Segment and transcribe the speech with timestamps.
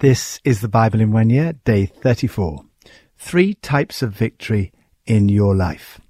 [0.00, 2.64] This is the Bible in one year, day 34.
[3.16, 4.70] Three types of victory
[5.06, 6.00] in your life.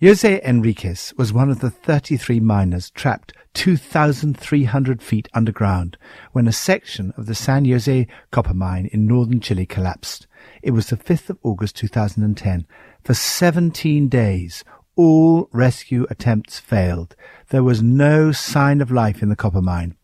[0.00, 5.98] Jose Enriquez was one of the 33 miners trapped 2,300 feet underground
[6.32, 10.26] when a section of the San Jose copper mine in northern Chile collapsed.
[10.62, 12.66] It was the 5th of August 2010.
[13.04, 14.64] For 17 days,
[14.96, 17.14] all rescue attempts failed.
[17.50, 19.96] There was no sign of life in the copper mine.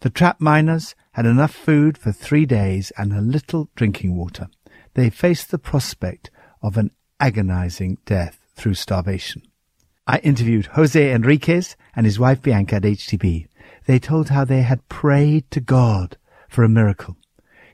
[0.00, 4.48] The trapped miners had enough food for three days and a little drinking water.
[4.94, 6.30] They faced the prospect
[6.62, 9.42] of an agonizing death through starvation.
[10.06, 13.46] I interviewed Jose Enriquez and his wife Blanca at HTB.
[13.86, 16.16] They told how they had prayed to God
[16.48, 17.16] for a miracle.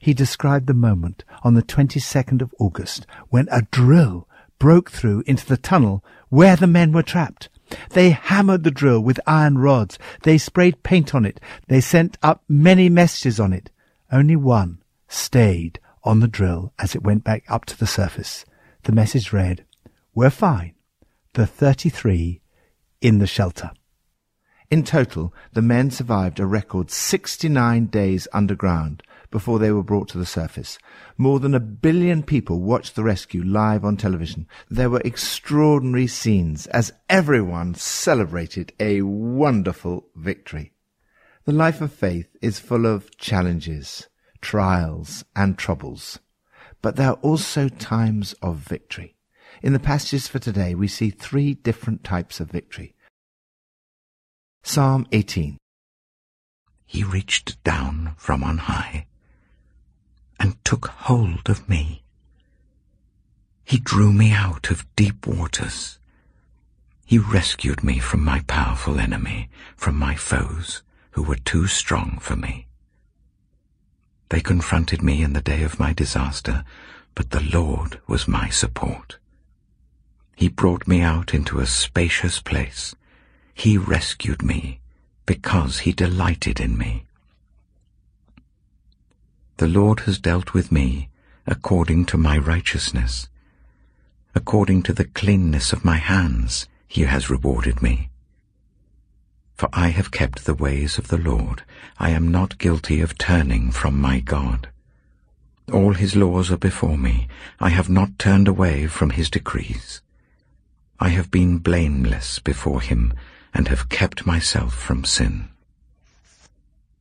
[0.00, 5.46] He described the moment on the 22nd of August when a drill broke through into
[5.46, 7.48] the tunnel where the men were trapped.
[7.90, 9.98] They hammered the drill with iron rods.
[10.22, 11.40] They sprayed paint on it.
[11.68, 13.70] They sent up many messages on it.
[14.10, 18.44] Only one stayed on the drill as it went back up to the surface.
[18.84, 19.64] The message read,
[20.14, 20.74] We're fine.
[21.32, 22.40] The 33
[23.00, 23.72] in the shelter.
[24.70, 30.18] In total, the men survived a record 69 days underground before they were brought to
[30.18, 30.78] the surface.
[31.16, 34.46] More than a billion people watched the rescue live on television.
[34.70, 40.72] There were extraordinary scenes as everyone celebrated a wonderful victory.
[41.44, 44.08] The life of faith is full of challenges,
[44.40, 46.18] trials, and troubles.
[46.82, 49.16] But there are also times of victory.
[49.62, 52.94] In the passages for today, we see three different types of victory.
[54.62, 55.58] Psalm 18.
[56.84, 59.06] He reached down from on high
[60.38, 62.02] and took hold of me.
[63.64, 65.98] He drew me out of deep waters.
[67.04, 72.36] He rescued me from my powerful enemy, from my foes who were too strong for
[72.36, 72.66] me.
[74.28, 76.64] They confronted me in the day of my disaster,
[77.14, 79.18] but the Lord was my support.
[80.36, 82.94] He brought me out into a spacious place.
[83.54, 84.80] He rescued me
[85.24, 87.06] because he delighted in me.
[89.58, 91.08] The Lord has dealt with me
[91.46, 93.30] according to my righteousness.
[94.34, 98.10] According to the cleanness of my hands he has rewarded me.
[99.54, 101.62] For I have kept the ways of the Lord.
[101.98, 104.68] I am not guilty of turning from my God.
[105.72, 107.26] All his laws are before me.
[107.58, 110.02] I have not turned away from his decrees.
[111.00, 113.14] I have been blameless before him
[113.54, 115.48] and have kept myself from sin.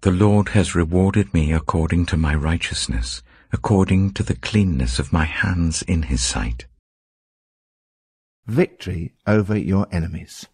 [0.06, 5.26] The Lord has rewarded me according to my righteousness, according to the cleanness of my
[5.26, 6.68] hands in his sight.
[8.46, 10.46] Victory over your enemies.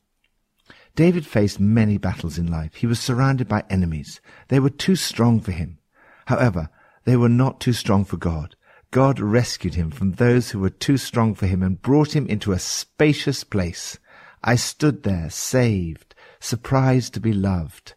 [0.95, 2.75] David faced many battles in life.
[2.75, 4.21] He was surrounded by enemies.
[4.47, 5.79] They were too strong for him.
[6.27, 6.69] However,
[7.03, 8.55] they were not too strong for God.
[8.89, 12.53] God rescued him from those who were too strong for him and brought him into
[12.53, 13.99] a spacious place.
[14.41, 17.95] I stood there, saved, surprised to be loved.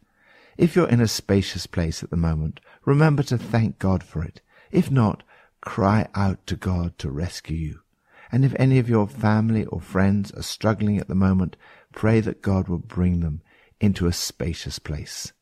[0.57, 4.41] If you're in a spacious place at the moment, remember to thank God for it.
[4.71, 5.23] If not,
[5.61, 7.81] cry out to God to rescue you.
[8.31, 11.57] And if any of your family or friends are struggling at the moment,
[11.93, 13.43] pray that God will bring them
[13.81, 15.33] into a spacious place.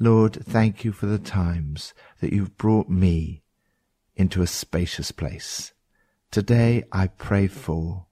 [0.00, 3.42] Lord, thank you for the times that you've brought me
[4.16, 5.72] into a spacious place.
[6.30, 8.06] Today I pray for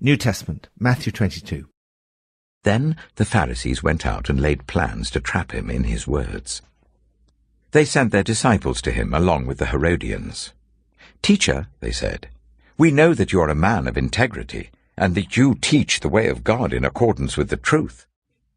[0.00, 1.68] New Testament, Matthew 22.
[2.64, 6.60] Then the Pharisees went out and laid plans to trap him in his words.
[7.70, 10.52] They sent their disciples to him along with the Herodians.
[11.22, 12.28] Teacher, they said,
[12.76, 16.28] we know that you are a man of integrity, and that you teach the way
[16.28, 18.06] of God in accordance with the truth.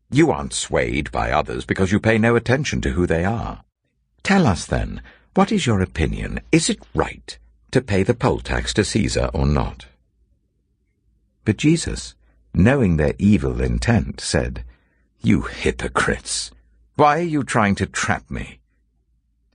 [0.10, 3.64] You aren't swayed by others because you pay no attention to who they are.
[4.24, 5.02] Tell us then,
[5.36, 6.40] what is your opinion?
[6.52, 7.38] Is it right
[7.72, 9.86] to pay the poll tax to Caesar or not?
[11.46, 12.16] But Jesus,
[12.58, 14.64] knowing their evil intent, said,
[15.22, 16.52] You hypocrites!
[16.96, 18.60] Why are you trying to trap me?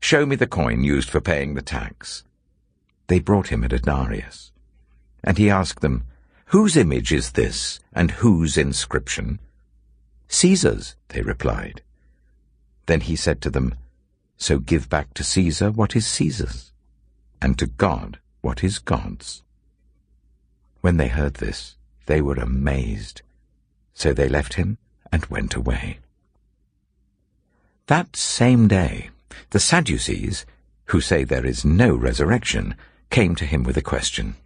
[0.01, 2.22] Show me the coin used for paying the tax.
[3.09, 4.53] They brought him a denarius.
[5.25, 6.04] And he asked them,
[6.47, 9.41] Whose image is this, and whose inscription?
[10.28, 11.83] Caesar's, they replied.
[12.87, 13.75] Then he said to them,
[14.37, 16.72] So give back to Caesar what is Caesar's,
[17.41, 19.43] and to God what is God's.
[20.81, 21.77] When they heard this,
[22.07, 23.22] they were amazed.
[23.95, 24.78] So they left him
[25.10, 25.99] and went away.
[27.87, 29.10] That same day,
[29.51, 30.47] the Sadducees,
[30.87, 32.75] who say there is no resurrection,
[33.10, 34.37] came to him with a question.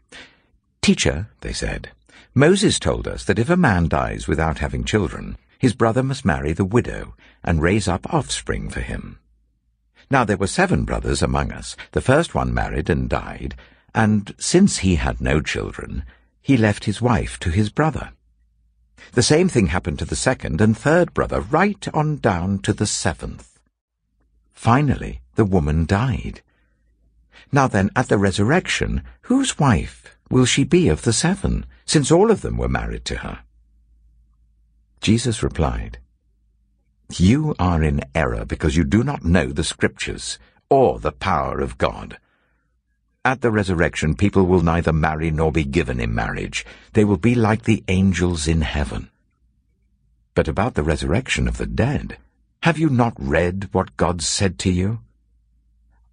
[0.83, 1.91] Teacher, they said,
[2.35, 6.53] Moses told us that if a man dies without having children, his brother must marry
[6.53, 9.19] the widow and raise up offspring for him.
[10.11, 11.77] Now there were seven brothers among us.
[11.93, 13.55] The first one married and died,
[13.95, 16.05] and since he had no children,
[16.47, 18.13] he left his wife to his brother.
[19.15, 22.87] The same thing happened to the second and third brother, right on down to the
[22.87, 23.59] seventh.
[24.53, 26.43] Finally, the woman died.
[27.51, 32.31] Now then, at the resurrection, whose wife will she be of the seven, since all
[32.31, 33.41] of them were married to her?
[35.01, 35.99] Jesus replied,
[37.11, 40.39] You are in error because you do not know the Scriptures
[40.71, 42.19] or the power of God.
[43.27, 46.65] At the resurrection, people will neither marry nor be given in marriage.
[46.93, 49.11] They will be like the angels in heaven.
[50.37, 52.19] But about the resurrection of the dead,
[52.63, 55.01] have you not read what God said to you?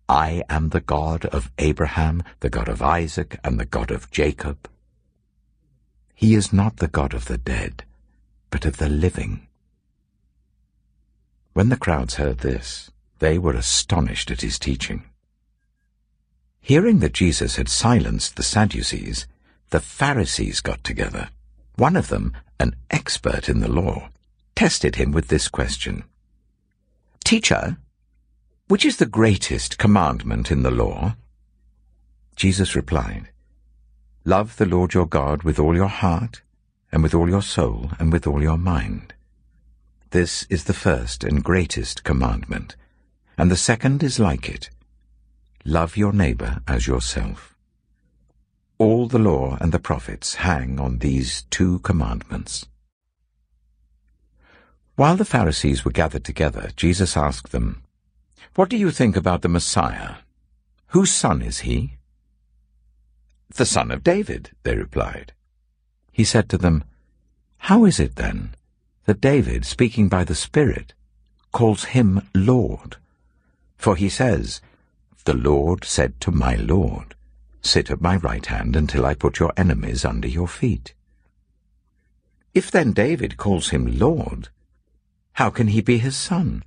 [0.10, 4.68] I am the God of Abraham, the God of Isaac, and the God of Jacob.
[6.16, 7.84] He is not the God of the dead,
[8.50, 9.46] but of the living.
[11.54, 12.90] When the crowds heard this,
[13.20, 15.04] they were astonished at his teaching.
[16.66, 19.28] Hearing that Jesus had silenced the Sadducees,
[19.72, 21.28] the Pharisees got together.
[21.76, 24.08] One of them, an expert in the law,
[24.56, 26.06] tested him with this question.
[27.26, 27.76] Teacher,
[28.70, 31.18] which is the greatest commandment in the law?
[32.38, 33.28] Jesus replied,
[34.24, 36.44] Love the Lord your God with all your heart,
[36.94, 39.14] and with all your soul, and with all your mind.
[40.12, 42.78] This is the first and greatest commandment,
[43.38, 44.70] and the second is like it.
[45.66, 47.56] Love your neighbor as yourself.
[48.78, 52.66] All the law and the prophets hang on these two commandments.
[54.96, 57.84] While the Pharisees were gathered together, Jesus asked them,
[58.56, 60.18] what do you think about the Messiah?
[60.90, 61.94] Whose son is he?
[63.56, 65.34] The son of David, they replied.
[66.12, 66.84] He said to them,
[67.58, 68.54] How is it then
[69.06, 70.94] that David, speaking by the Spirit,
[71.52, 72.98] calls him Lord?
[73.76, 74.62] For he says,
[75.26, 77.16] The Lord said to my Lord,
[77.62, 80.94] Sit at my right hand until I put your enemies under your feet.
[82.54, 84.50] If then David calls him Lord,
[85.34, 86.64] how can he be his son?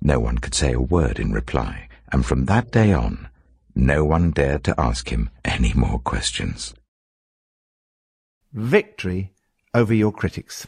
[0.00, 3.28] No one could say a word in reply, and from that day on,
[3.74, 6.74] no one dared to ask him any more questions.
[8.52, 9.32] Victory
[9.72, 10.66] over your critics.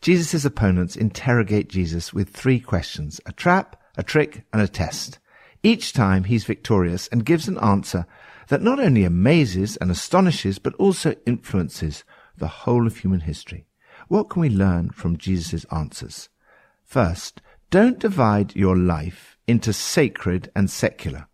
[0.00, 5.18] Jesus' opponents interrogate Jesus with three questions a trap, a trick, and a test.
[5.62, 8.06] Each time he's victorious and gives an answer
[8.46, 12.04] that not only amazes and astonishes, but also influences
[12.36, 13.66] the whole of human history.
[14.06, 16.28] What can we learn from Jesus' answers?
[16.84, 21.26] First, don't divide your life into sacred and secular.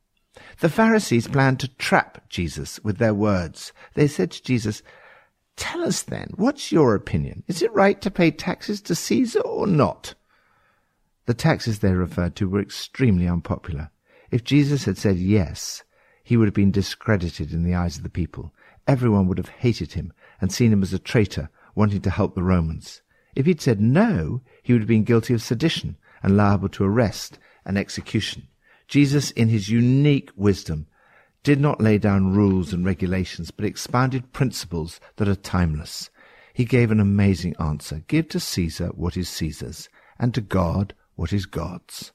[0.60, 3.72] The Pharisees planned to trap Jesus with their words.
[3.94, 4.82] They said to Jesus,
[5.56, 7.44] Tell us then, what's your opinion?
[7.46, 10.14] Is it right to pay taxes to Caesar or not?
[11.26, 13.90] The taxes they referred to were extremely unpopular.
[14.30, 15.82] If Jesus had said yes,
[16.22, 18.52] he would have been discredited in the eyes of the people.
[18.86, 22.42] Everyone would have hated him and seen him as a traitor wanting to help the
[22.42, 23.00] Romans.
[23.34, 27.38] If he'd said no, he would have been guilty of sedition and liable to arrest
[27.64, 28.48] and execution.
[28.86, 30.86] Jesus, in his unique wisdom,
[31.42, 36.10] did not lay down rules and regulations, but expounded principles that are timeless.
[36.52, 38.02] He gave an amazing answer.
[38.08, 39.88] Give to Caesar what is Caesar's,
[40.18, 42.12] and to God what is God's.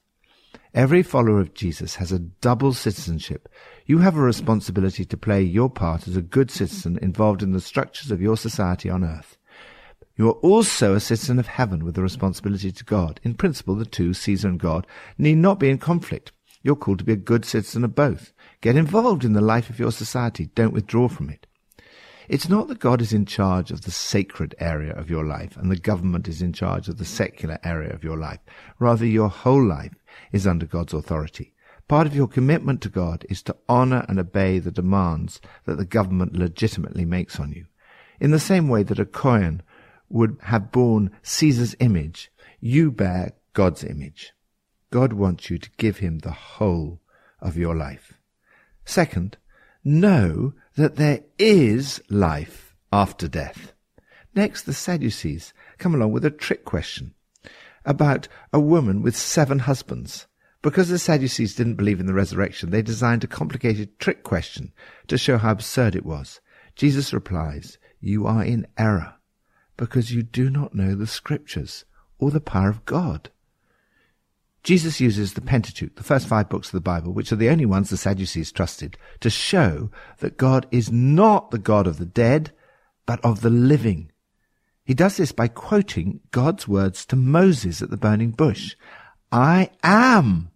[0.73, 3.49] Every follower of Jesus has a double citizenship.
[3.85, 7.61] You have a responsibility to play your part as a good citizen involved in the
[7.61, 9.37] structures of your society on earth.
[10.15, 13.19] You are also a citizen of heaven with a responsibility to God.
[13.23, 14.85] In principle, the two, Caesar and God,
[15.17, 16.33] need not be in conflict.
[16.61, 18.33] You're called to be a good citizen of both.
[18.61, 20.47] Get involved in the life of your society.
[20.53, 21.47] Don't withdraw from it.
[22.29, 25.71] It's not that God is in charge of the sacred area of your life and
[25.71, 28.39] the government is in charge of the secular area of your life.
[28.77, 29.95] Rather, your whole life
[30.31, 31.55] is under God's authority.
[31.87, 35.85] Part of your commitment to God is to honor and obey the demands that the
[35.85, 37.65] government legitimately makes on you.
[38.19, 39.63] In the same way that a coin
[40.07, 44.33] would have borne Caesar's image, you bear God's image.
[44.91, 47.01] God wants you to give him the whole
[47.41, 48.13] of your life.
[48.85, 49.37] Second,
[49.83, 53.73] know that there is life after death.
[54.33, 57.13] Next, the Sadducees come along with a trick question
[57.83, 60.27] about a woman with seven husbands.
[60.61, 64.71] Because the Sadducees didn't believe in the resurrection, they designed a complicated trick question
[65.07, 66.39] to show how absurd it was.
[66.77, 69.15] Jesus replies, You are in error
[69.75, 71.83] because you do not know the scriptures
[72.19, 73.31] or the power of God.
[74.69, 77.65] Jesus uses the Pentateuch, the first five books of the Bible, which are the only
[77.65, 82.51] ones the Sadducees trusted, to show that God is not the God of the dead,
[83.07, 84.11] but of the living.
[84.85, 88.75] He does this by quoting God's words to Moses at the burning bush.
[89.31, 90.51] I am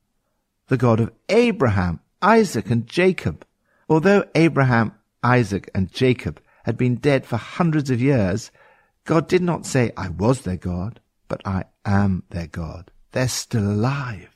[0.67, 3.47] the God of Abraham, Isaac, and Jacob.
[3.89, 4.93] Although Abraham,
[5.23, 8.51] Isaac, and Jacob had been dead for hundreds of years,
[9.05, 12.91] God did not say, I was their God, but I am their God.
[13.13, 14.35] They're still alive.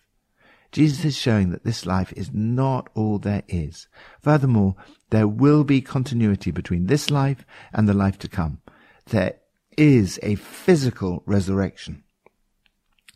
[0.71, 3.87] Jesus is showing that this life is not all there is.
[4.21, 4.75] Furthermore,
[5.09, 8.61] there will be continuity between this life and the life to come.
[9.07, 9.37] There
[9.77, 12.03] is a physical resurrection.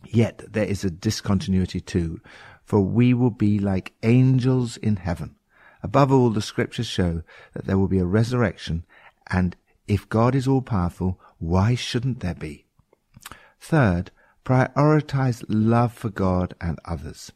[0.04, 2.20] Yet there is a discontinuity too,
[2.64, 5.36] for we will be like angels in heaven.
[5.82, 8.84] Above all, the scriptures show that there will be a resurrection,
[9.30, 12.66] and if God is all powerful, why shouldn't there be?
[13.60, 14.10] Third,
[14.44, 17.32] prioritize love for God and others.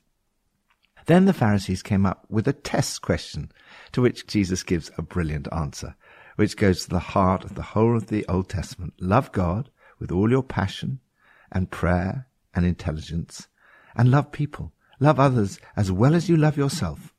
[1.07, 3.53] Then the Pharisees came up with a test question,
[3.93, 5.95] to which Jesus gives a brilliant answer,
[6.35, 8.95] which goes to the heart of the whole of the Old Testament.
[8.99, 9.71] Love God
[10.01, 11.01] with all your passion
[11.53, 13.47] and prayer and intelligence,
[13.95, 14.73] and love people.
[14.99, 17.15] Love others as well as you love yourself.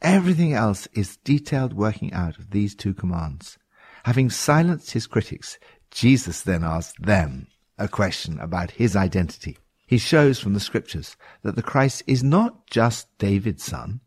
[0.00, 3.58] Everything else is detailed working out of these two commands.
[4.04, 5.58] Having silenced his critics,
[5.90, 7.48] Jesus then asked them
[7.78, 9.56] a question about his identity.
[9.86, 14.00] He shows from the scriptures that the Christ is not just David's son,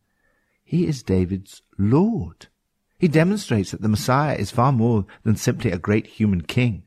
[0.63, 2.47] he is David's Lord.
[2.97, 6.83] He demonstrates that the Messiah is far more than simply a great human king.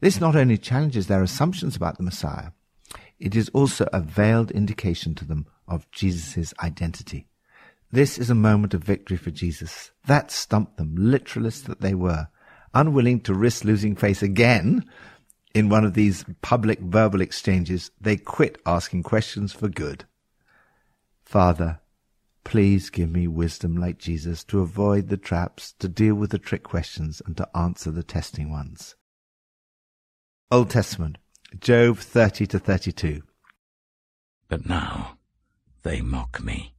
[0.00, 2.50] This not only challenges their assumptions about the Messiah,
[3.18, 7.26] it is also a veiled indication to them of Jesus' identity.
[7.90, 9.90] This is a moment of victory for Jesus.
[10.06, 12.28] That stumped them, literalists that they were,
[12.72, 14.84] unwilling to risk losing face again
[15.54, 20.04] in one of these public verbal exchanges, they quit asking questions for good.
[21.24, 21.80] Father,
[22.44, 26.62] please give me wisdom like Jesus to avoid the traps, to deal with the trick
[26.62, 28.94] questions, and to answer the testing ones.
[30.50, 31.18] Old Testament,
[31.58, 33.22] Job 30 to 32.
[34.48, 35.18] But now
[35.82, 36.74] they mock me,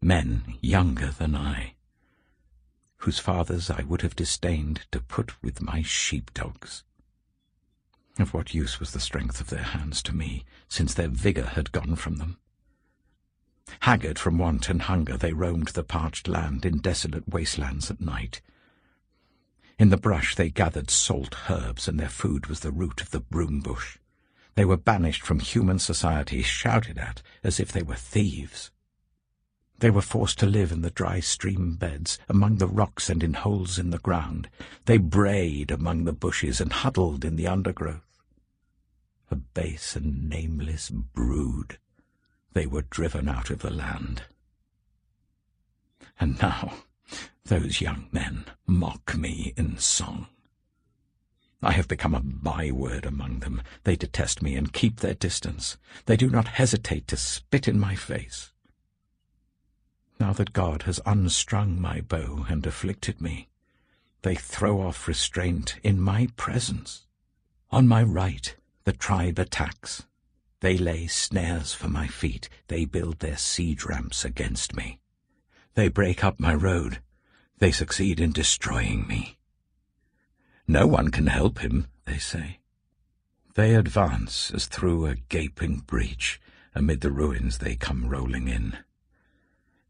[0.00, 1.74] men younger than I,
[2.98, 6.84] whose fathers I would have disdained to put with my sheepdogs.
[8.18, 11.72] Of what use was the strength of their hands to me, since their vigour had
[11.72, 12.38] gone from them?
[13.80, 18.40] Haggard from want and hunger, they roamed the parched land in desolate wastelands at night.
[19.80, 23.20] In the brush they gathered salt herbs, and their food was the root of the
[23.20, 23.98] broom bush.
[24.54, 28.70] They were banished from human society, shouted at as if they were thieves.
[29.80, 33.34] They were forced to live in the dry stream beds, among the rocks and in
[33.34, 34.48] holes in the ground.
[34.84, 38.03] They brayed among the bushes and huddled in the undergrowth.
[39.34, 41.78] A base and nameless brood,
[42.52, 44.22] they were driven out of the land.
[46.20, 46.74] And now
[47.44, 50.28] those young men mock me in song.
[51.60, 53.60] I have become a byword among them.
[53.82, 55.78] They detest me and keep their distance.
[56.06, 58.52] They do not hesitate to spit in my face.
[60.20, 63.48] Now that God has unstrung my bow and afflicted me,
[64.22, 67.08] they throw off restraint in my presence.
[67.72, 70.04] On my right the tribe attacks.
[70.60, 72.48] They lay snares for my feet.
[72.68, 75.00] They build their siege ramps against me.
[75.74, 77.00] They break up my road.
[77.58, 79.38] They succeed in destroying me.
[80.68, 82.60] No one can help him, they say.
[83.54, 86.40] They advance as through a gaping breach.
[86.74, 88.78] Amid the ruins they come rolling in.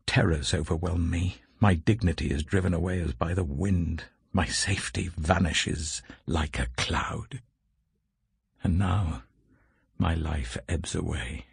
[0.07, 1.39] Terrors overwhelm me.
[1.59, 4.05] My dignity is driven away as by the wind.
[4.33, 7.41] My safety vanishes like a cloud.
[8.65, 9.23] And now
[9.99, 11.45] my life ebbs away.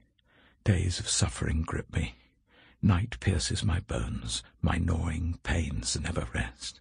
[0.64, 2.16] Days of suffering grip me.
[2.82, 4.42] Night pierces my bones.
[4.62, 6.80] My gnawing pains never rest.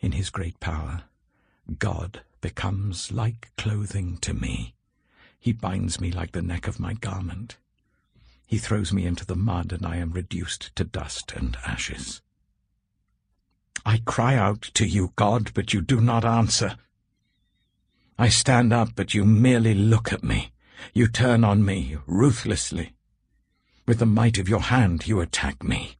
[0.00, 1.04] In his great power,
[1.78, 4.74] God becomes like clothing to me.
[5.40, 7.56] He binds me like the neck of my garment.
[8.46, 12.20] He throws me into the mud, and I am reduced to dust and ashes.
[13.86, 16.76] I cry out to you, God, but you do not answer.
[18.18, 20.52] I stand up, but you merely look at me.
[20.92, 22.94] You turn on me ruthlessly.
[23.86, 25.96] With the might of your hand you attack me.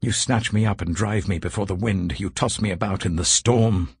[0.00, 2.20] You snatch me up and drive me before the wind.
[2.20, 3.96] You toss me about in the storm.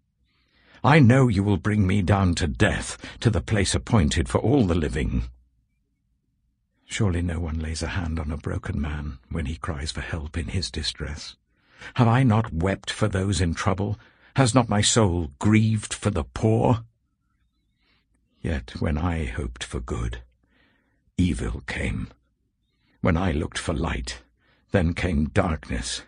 [0.82, 4.66] I know you will bring me down to death, to the place appointed for all
[4.66, 5.24] the living.
[6.84, 10.36] Surely no one lays a hand on a broken man when he cries for help
[10.36, 11.36] in his distress.
[11.94, 13.98] Have I not wept for those in trouble?
[14.36, 16.84] Has not my soul grieved for the poor?
[18.44, 20.20] Yet when I hoped for good,
[21.16, 22.08] evil came.
[23.00, 24.20] When I looked for light,
[24.70, 26.02] then came darkness.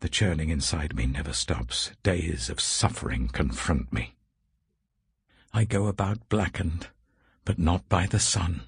[0.00, 1.92] The churning inside me never stops.
[2.02, 4.16] Days of suffering confront me.
[5.52, 6.88] I go about blackened,
[7.44, 8.62] but not by the sun.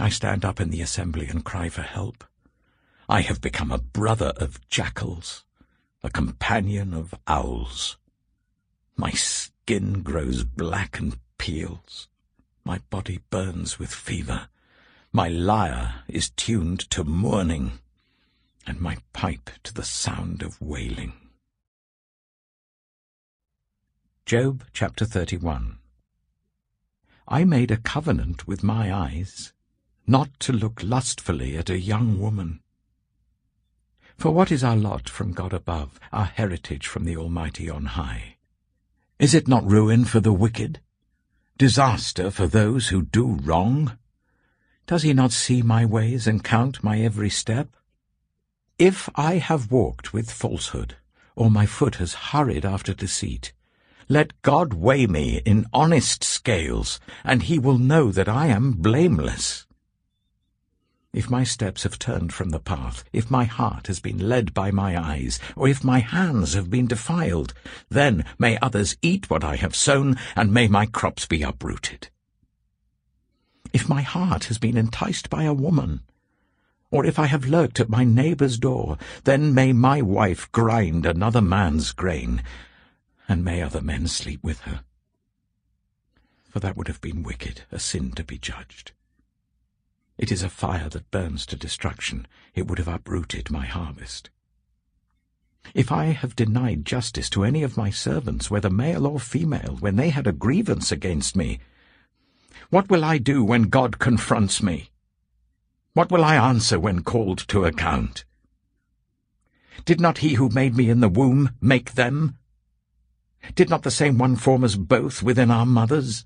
[0.00, 2.24] I stand up in the assembly and cry for help.
[3.10, 5.44] I have become a brother of jackals,
[6.02, 7.98] a companion of owls.
[8.96, 12.08] My skin grows black and peels.
[12.64, 14.48] My body burns with fever.
[15.12, 17.78] My lyre is tuned to mourning,
[18.66, 21.14] and my pipe to the sound of wailing.
[24.26, 25.78] Job chapter 31
[27.26, 29.54] I made a covenant with my eyes,
[30.06, 32.60] not to look lustfully at a young woman.
[34.18, 38.36] For what is our lot from God above, our heritage from the Almighty on high?
[39.18, 40.80] Is it not ruin for the wicked?
[41.58, 43.98] Disaster for those who do wrong?
[44.86, 47.74] Does he not see my ways and count my every step?
[48.78, 50.94] If I have walked with falsehood,
[51.34, 53.52] or my foot has hurried after deceit,
[54.08, 59.66] let God weigh me in honest scales, and he will know that I am blameless.
[61.12, 64.70] If my steps have turned from the path, if my heart has been led by
[64.70, 67.54] my eyes, or if my hands have been defiled,
[67.88, 72.10] then may others eat what I have sown, and may my crops be uprooted.
[73.72, 76.02] If my heart has been enticed by a woman,
[76.90, 81.42] or if I have lurked at my neighbour's door, then may my wife grind another
[81.42, 82.42] man's grain,
[83.26, 84.84] and may other men sleep with her.
[86.50, 88.92] For that would have been wicked, a sin to be judged.
[90.18, 92.26] It is a fire that burns to destruction.
[92.52, 94.30] It would have uprooted my harvest.
[95.74, 99.94] If I have denied justice to any of my servants, whether male or female, when
[99.94, 101.60] they had a grievance against me,
[102.70, 104.90] what will I do when God confronts me?
[105.92, 108.24] What will I answer when called to account?
[109.84, 112.36] Did not he who made me in the womb make them?
[113.54, 116.24] Did not the same one form us both within our mothers?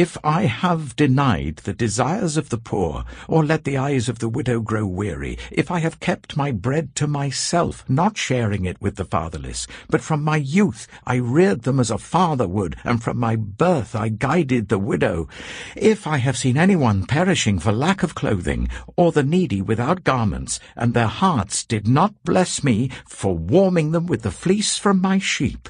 [0.00, 4.30] If I have denied the desires of the poor, or let the eyes of the
[4.30, 8.96] widow grow weary, if I have kept my bread to myself, not sharing it with
[8.96, 13.18] the fatherless, but from my youth I reared them as a father would, and from
[13.18, 15.28] my birth I guided the widow,
[15.76, 20.60] if I have seen anyone perishing for lack of clothing, or the needy without garments,
[20.76, 25.18] and their hearts did not bless me for warming them with the fleece from my
[25.18, 25.68] sheep,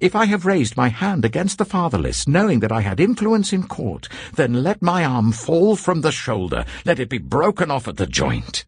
[0.00, 3.64] if I have raised my hand against the fatherless, knowing that I had influence in
[3.64, 7.96] court, then let my arm fall from the shoulder, let it be broken off at
[7.96, 8.64] the joint.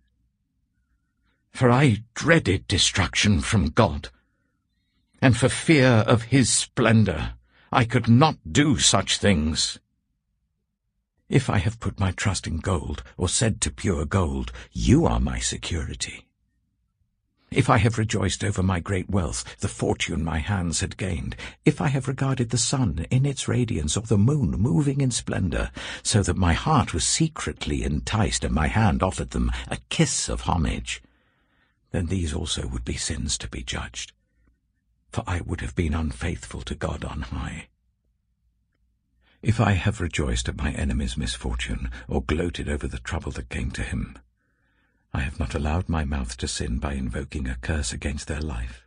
[1.50, 4.10] For I dreaded destruction from God,
[5.22, 7.34] and for fear of his splendour
[7.72, 9.78] I could not do such things.
[11.28, 15.20] If I have put my trust in gold, or said to pure gold, You are
[15.20, 16.26] my security,
[17.54, 21.80] if I have rejoiced over my great wealth, the fortune my hands had gained, if
[21.80, 25.70] I have regarded the sun in its radiance or the moon moving in splendour,
[26.02, 30.42] so that my heart was secretly enticed and my hand offered them a kiss of
[30.42, 31.02] homage,
[31.92, 34.12] then these also would be sins to be judged,
[35.12, 37.68] for I would have been unfaithful to God on high.
[39.42, 43.70] If I have rejoiced at my enemy's misfortune, or gloated over the trouble that came
[43.72, 44.18] to him,
[45.16, 48.84] I have not allowed my mouth to sin by invoking a curse against their life.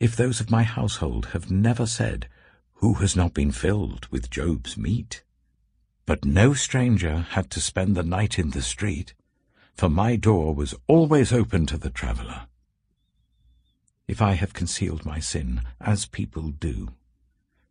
[0.00, 2.30] If those of my household have never said,
[2.76, 5.22] Who has not been filled with Job's meat?
[6.06, 9.12] But no stranger had to spend the night in the street,
[9.74, 12.46] for my door was always open to the traveller.
[14.08, 16.94] If I have concealed my sin, as people do,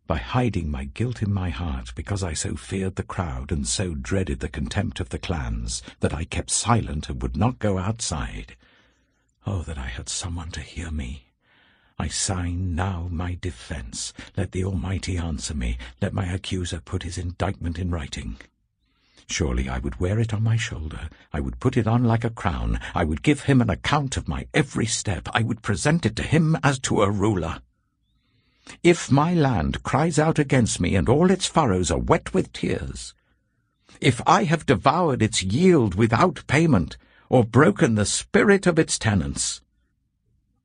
[0.06, 3.94] by hiding my guilt in my heart because I so feared the crowd and so
[3.94, 8.56] dreaded the contempt of the clans that I kept silent and would not go outside.
[9.46, 11.28] Oh, that I had someone to hear me!
[12.00, 14.14] I sign now my defence.
[14.36, 15.78] Let the Almighty answer me.
[16.02, 18.38] Let my accuser put his indictment in writing.
[19.28, 21.10] Surely I would wear it on my shoulder.
[21.32, 22.80] I would put it on like a crown.
[22.94, 25.30] I would give him an account of my every step.
[25.34, 27.62] I would present it to him as to a ruler.
[28.84, 33.14] If my land cries out against me and all its furrows are wet with tears,
[34.02, 36.98] if I have devoured its yield without payment,
[37.30, 39.62] or broken the spirit of its tenants,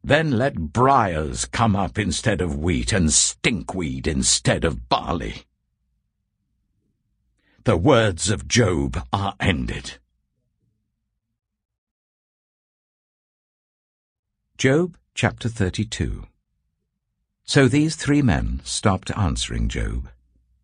[0.03, 5.45] then let briars come up instead of wheat, and stinkweed instead of barley.
[7.65, 9.99] The words of Job are ended.
[14.57, 16.27] Job chapter 32
[17.49, 20.11] so these three men stopped answering Job,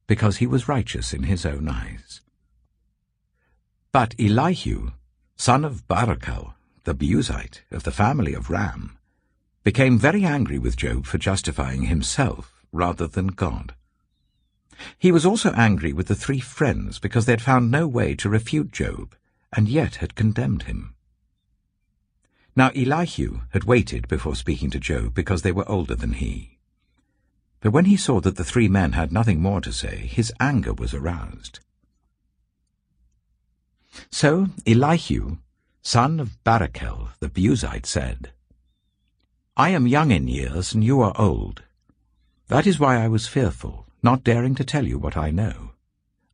[0.06, 2.20] because he was righteous in his own eyes.
[3.90, 4.90] But Elihu,
[5.34, 6.52] son of Barachel,
[6.84, 8.98] the Buzite of the family of Ram,
[9.62, 13.74] became very angry with Job for justifying himself rather than God.
[14.98, 18.28] He was also angry with the three friends because they had found no way to
[18.28, 19.14] refute Job,
[19.54, 20.94] and yet had condemned him.
[22.54, 26.53] Now Elihu had waited before speaking to Job because they were older than he.
[27.64, 30.74] But when he saw that the three men had nothing more to say, his anger
[30.74, 31.60] was aroused.
[34.10, 35.38] So Elihu,
[35.80, 38.32] son of Barachel the Buzite, said,
[39.56, 41.62] I am young in years, and you are old.
[42.48, 45.70] That is why I was fearful, not daring to tell you what I know.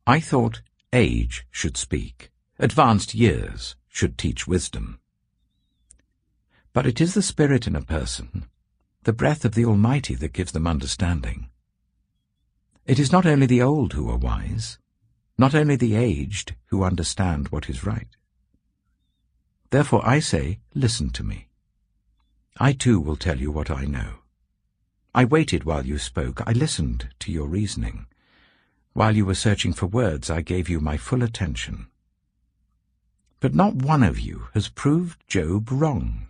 [0.05, 4.99] I thought age should speak, advanced years should teach wisdom.
[6.73, 8.49] But it is the spirit in a person,
[9.03, 11.49] the breath of the Almighty that gives them understanding.
[12.85, 14.77] It is not only the old who are wise,
[15.37, 18.07] not only the aged who understand what is right.
[19.71, 21.47] Therefore I say, listen to me.
[22.59, 24.19] I too will tell you what I know.
[25.15, 28.05] I waited while you spoke, I listened to your reasoning.
[28.93, 31.87] While you were searching for words, I gave you my full attention.
[33.39, 36.27] But not one of you has proved Job wrong.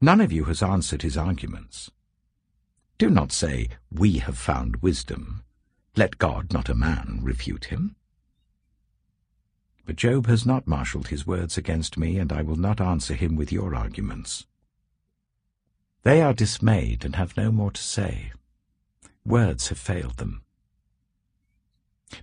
[0.00, 1.90] None of you has answered his arguments.
[2.98, 5.42] Do not say, We have found wisdom.
[5.96, 7.96] Let God, not a man, refute him.
[9.86, 13.36] But Job has not marshalled his words against me, and I will not answer him
[13.36, 14.46] with your arguments.
[16.02, 18.32] They are dismayed and have no more to say.
[19.24, 20.42] Words have failed them.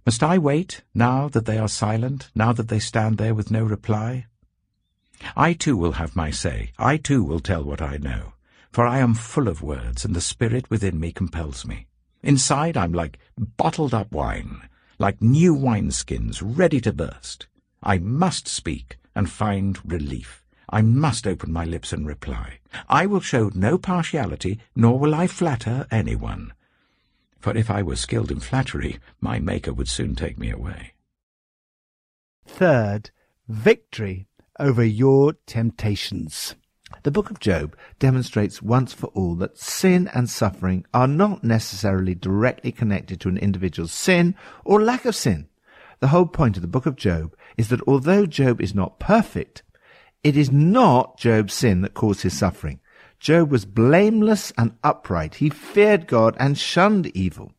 [0.06, 3.64] Must I wait, now that they are silent, now that they stand there with no
[3.64, 4.28] reply?
[5.36, 6.72] I too will have my say.
[6.78, 8.34] I too will tell what I know.
[8.72, 11.88] For I am full of words, and the spirit within me compels me.
[12.22, 17.48] Inside I'm like bottled-up wine, like new wineskins ready to burst.
[17.84, 20.44] I must speak and find relief.
[20.70, 22.60] I must open my lips and reply.
[22.90, 26.54] I will show no partiality, nor will I flatter anyone.
[27.40, 30.94] For if I were skilled in flattery, my Maker would soon take me away.
[32.46, 33.12] Third,
[33.48, 34.28] victory
[34.60, 36.56] over your temptations.
[37.02, 42.14] The book of Job demonstrates once for all that sin and suffering are not necessarily
[42.14, 45.48] directly connected to an individual's sin or lack of sin.
[46.00, 49.64] The whole point of the book of Job is that although Job is not perfect,
[50.24, 52.80] it is not Job's sin that caused his suffering.
[53.20, 55.36] Job was blameless and upright.
[55.36, 57.54] He feared God and shunned evil.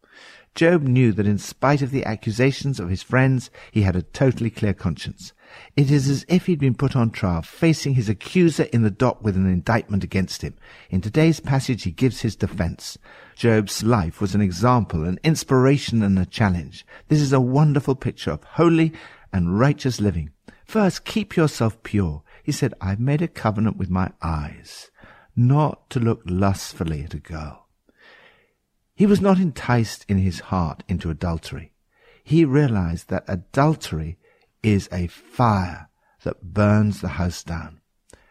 [0.55, 4.51] Job knew that in spite of the accusations of his friends, he had a totally
[4.51, 5.33] clear conscience.
[5.77, 9.23] It is as if he'd been put on trial, facing his accuser in the dock
[9.23, 10.55] with an indictment against him.
[10.91, 12.99] In today's passage, he gives his defense.
[13.37, 16.87] Job's life was an example, an inspiration, and a challenge.
[17.09, 18.93] This is a wonderful picture of holy
[19.33, 20.31] and righteous living.
[20.65, 22.23] First, keep yourself pure.
[22.43, 24.91] He said, I've made a covenant with my eyes,
[25.35, 27.67] not to look lustfully at a girl.
[28.95, 31.73] He was not enticed in his heart into adultery.
[32.23, 34.19] He realized that adultery
[34.65, 35.89] is a fire
[36.23, 37.81] that burns the house down.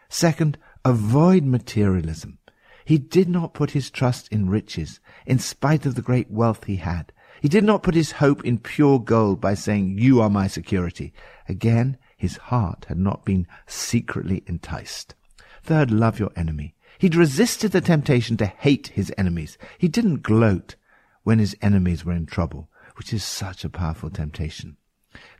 [0.08, 2.38] Second, avoid materialism.
[2.84, 6.76] He did not put his trust in riches, in spite of the great wealth he
[6.76, 7.12] had.
[7.40, 11.12] He did not put his hope in pure gold by saying, You are my security.
[11.48, 15.14] Again, his heart had not been secretly enticed.
[15.62, 16.74] Third, love your enemy.
[16.98, 19.56] He'd resisted the temptation to hate his enemies.
[19.78, 20.76] He didn't gloat
[21.22, 24.76] when his enemies were in trouble, which is such a powerful temptation.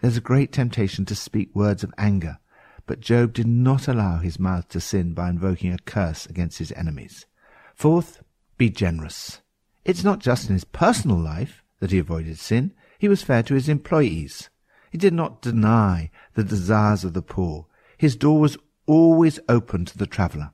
[0.00, 2.38] There's a great temptation to speak words of anger,
[2.86, 6.72] but Job did not allow his mouth to sin by invoking a curse against his
[6.72, 7.26] enemies.
[7.74, 8.22] Fourth,
[8.56, 9.40] be generous.
[9.84, 12.72] It's not just in his personal life that he avoided sin.
[12.98, 14.48] He was fair to his employees.
[14.90, 17.66] He did not deny the desires of the poor.
[17.98, 18.56] His door was
[18.86, 20.52] always open to the traveller.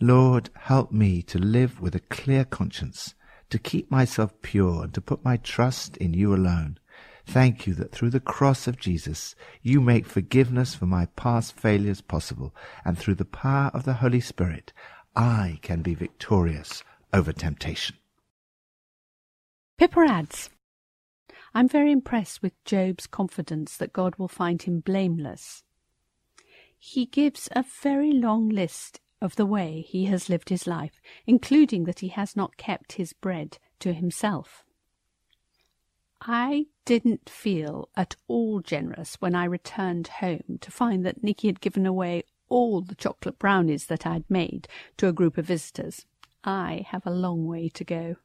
[0.00, 3.14] Lord, help me to live with a clear conscience,
[3.50, 6.78] to keep myself pure, and to put my trust in you alone.
[7.28, 12.00] Thank you that through the cross of Jesus you make forgiveness for my past failures
[12.00, 12.54] possible,
[12.86, 14.72] and through the power of the Holy Spirit
[15.14, 17.96] I can be victorious over temptation.
[19.76, 20.48] Pippa adds,
[21.52, 25.64] I'm very impressed with Job's confidence that God will find him blameless.
[26.78, 31.84] He gives a very long list of the way he has lived his life, including
[31.84, 34.64] that he has not kept his bread to himself.
[36.20, 41.60] I didn't feel at all generous when I returned home to find that Nicky had
[41.60, 46.06] given away all the chocolate brownies that I'd made to a group of visitors.
[46.44, 48.16] I have a long way to go.